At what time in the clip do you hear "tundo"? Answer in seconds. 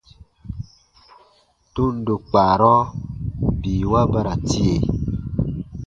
1.73-2.13